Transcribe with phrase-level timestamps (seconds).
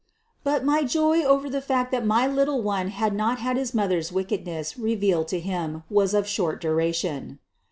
[0.43, 4.11] But my joy over the fact that my little one had not had his mother's
[4.11, 7.37] wickedness revealed to him was of short duration.